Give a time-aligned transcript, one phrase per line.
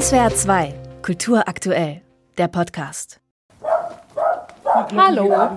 [0.00, 2.00] SWR 2, Kultur aktuell,
[2.36, 3.20] der Podcast.
[4.96, 5.50] Hallo.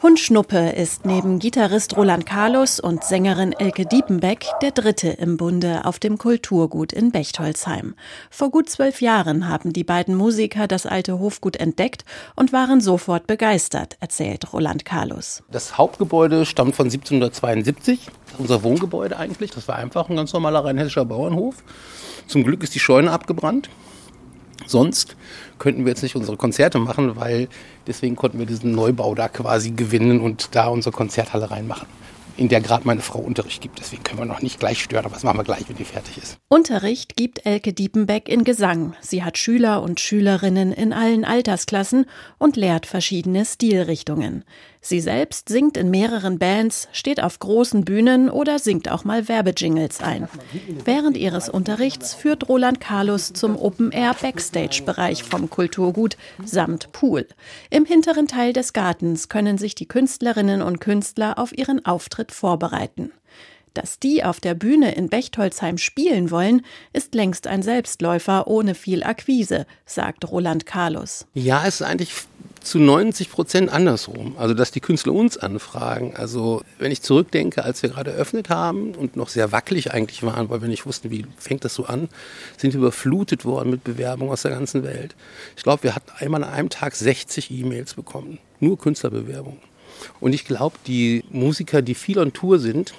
[0.00, 5.98] Hundschnuppe ist neben Gitarrist Roland Carlos und Sängerin Elke Diepenbeck der dritte im Bunde auf
[5.98, 7.96] dem Kulturgut in Bechtolzheim.
[8.30, 13.26] Vor gut zwölf Jahren haben die beiden Musiker das alte Hofgut entdeckt und waren sofort
[13.26, 15.42] begeistert, erzählt Roland Carlos.
[15.50, 18.08] Das Hauptgebäude stammt von 1772,
[18.38, 19.50] unser Wohngebäude eigentlich.
[19.50, 21.56] Das war einfach ein ganz normaler rheinhessischer Bauernhof.
[22.28, 23.68] Zum Glück ist die Scheune abgebrannt.
[24.66, 25.16] Sonst
[25.58, 27.48] könnten wir jetzt nicht unsere Konzerte machen, weil
[27.86, 31.88] deswegen konnten wir diesen Neubau da quasi gewinnen und da unsere Konzerthalle reinmachen
[32.38, 33.80] in der gerade meine Frau Unterricht gibt.
[33.80, 36.18] Deswegen können wir noch nicht gleich stören, aber das machen wir gleich, wenn die fertig
[36.18, 36.38] ist.
[36.48, 38.94] Unterricht gibt Elke Diepenbeck in Gesang.
[39.00, 42.06] Sie hat Schüler und Schülerinnen in allen Altersklassen
[42.38, 44.44] und lehrt verschiedene Stilrichtungen.
[44.80, 50.00] Sie selbst singt in mehreren Bands, steht auf großen Bühnen oder singt auch mal Werbejingles
[50.00, 50.28] ein.
[50.84, 57.26] Während ihres Unterrichts führt Roland Carlos zum Open-Air-Backstage-Bereich vom Kulturgut samt Pool.
[57.70, 63.12] Im hinteren Teil des Gartens können sich die Künstlerinnen und Künstler auf ihren Auftritt vorbereiten.
[63.74, 66.62] Dass die auf der Bühne in Bechtolzheim spielen wollen,
[66.92, 71.26] ist längst ein Selbstläufer ohne viel Akquise, sagt Roland Carlos.
[71.34, 72.12] Ja, es ist eigentlich
[72.60, 74.36] zu 90 Prozent andersrum.
[74.36, 76.14] Also, dass die Künstler uns anfragen.
[76.16, 80.50] Also, wenn ich zurückdenke, als wir gerade eröffnet haben und noch sehr wackelig eigentlich waren,
[80.50, 82.08] weil wir nicht wussten, wie fängt das so an,
[82.56, 85.14] sind wir überflutet worden mit Bewerbungen aus der ganzen Welt.
[85.56, 88.38] Ich glaube, wir hatten einmal an einem Tag 60 E-Mails bekommen.
[88.60, 89.60] Nur Künstlerbewerbungen.
[90.20, 92.94] Und ich glaube, die Musiker, die viel on Tour sind,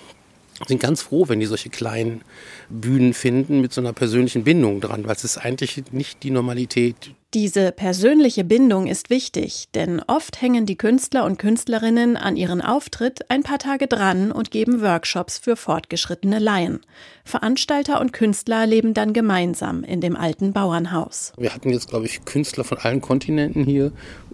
[0.67, 2.21] sind ganz froh, wenn die solche kleinen
[2.69, 7.13] Bühnen finden mit so einer persönlichen Bindung dran, weil es ist eigentlich nicht die Normalität.
[7.35, 13.29] Diese persönliche Bindung ist wichtig, denn oft hängen die Künstler und Künstlerinnen an ihren Auftritt
[13.29, 16.79] ein paar Tage dran und geben Workshops für fortgeschrittene Laien.
[17.23, 21.33] Veranstalter und Künstler leben dann gemeinsam in dem alten Bauernhaus.
[21.38, 23.91] Wir hatten jetzt, glaube ich, Künstler von allen Kontinenten hier.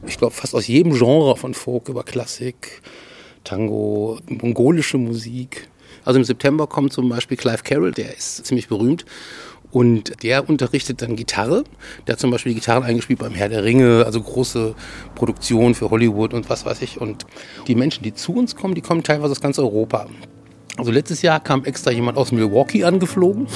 [0.07, 2.81] Ich glaube, fast aus jedem Genre von Folk über Klassik,
[3.43, 5.67] Tango, mongolische Musik.
[6.05, 9.05] Also im September kommt zum Beispiel Clive Carroll, der ist ziemlich berühmt.
[9.71, 11.65] Und der unterrichtet dann Gitarre.
[12.07, 14.73] Der hat zum Beispiel die Gitarren eingespielt beim Herr der Ringe, also große
[15.15, 17.01] Produktion für Hollywood und was weiß ich.
[17.01, 17.25] Und
[17.67, 20.07] die Menschen, die zu uns kommen, die kommen teilweise aus ganz Europa.
[20.77, 23.47] Also letztes Jahr kam extra jemand aus Milwaukee angeflogen.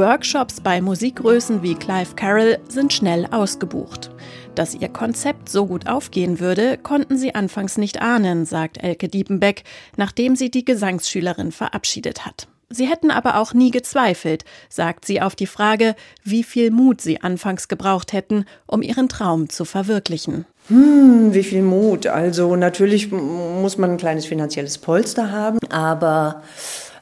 [0.00, 4.10] Workshops bei Musikgrößen wie Clive Carroll sind schnell ausgebucht.
[4.54, 9.64] Dass ihr Konzept so gut aufgehen würde, konnten sie anfangs nicht ahnen, sagt Elke Diepenbeck,
[9.98, 12.48] nachdem sie die Gesangsschülerin verabschiedet hat.
[12.72, 17.20] Sie hätten aber auch nie gezweifelt, sagt sie auf die Frage, wie viel Mut sie
[17.20, 20.46] anfangs gebraucht hätten, um ihren Traum zu verwirklichen.
[20.68, 22.06] Hm, wie viel Mut.
[22.06, 26.44] Also natürlich muss man ein kleines finanzielles Polster haben, aber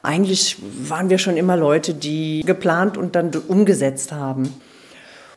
[0.01, 0.57] eigentlich
[0.87, 4.51] waren wir schon immer Leute, die geplant und dann umgesetzt haben.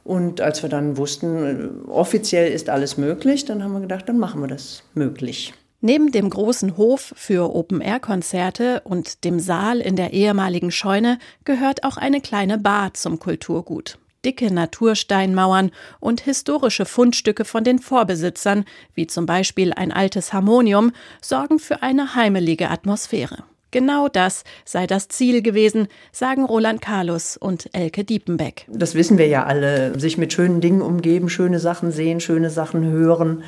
[0.04, 4.40] Und als wir dann wussten, offiziell ist alles möglich, dann haben wir gedacht, dann machen
[4.40, 5.52] wir das möglich.
[5.84, 11.96] Neben dem großen Hof für Open-Air-Konzerte und dem Saal in der ehemaligen Scheune gehört auch
[11.96, 13.98] eine kleine Bar zum Kulturgut.
[14.24, 21.58] Dicke Natursteinmauern und historische Fundstücke von den Vorbesitzern, wie zum Beispiel ein altes Harmonium, sorgen
[21.58, 23.42] für eine heimelige Atmosphäre.
[23.72, 28.66] Genau das sei das Ziel gewesen, sagen Roland Carlos und Elke Diepenbeck.
[28.68, 29.98] Das wissen wir ja alle.
[29.98, 33.42] Sich mit schönen Dingen umgeben, schöne Sachen sehen, schöne Sachen hören.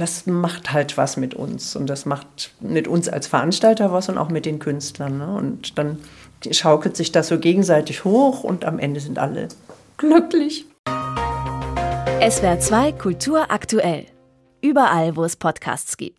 [0.00, 1.76] Das macht halt was mit uns.
[1.76, 5.18] Und das macht mit uns als Veranstalter was und auch mit den Künstlern.
[5.18, 5.34] Ne?
[5.34, 5.98] Und dann
[6.50, 9.48] schaukelt sich das so gegenseitig hoch und am Ende sind alle
[9.98, 10.64] glücklich.
[12.26, 14.06] SWR 2 Kultur aktuell.
[14.62, 16.16] Überall, wo es Podcasts gibt.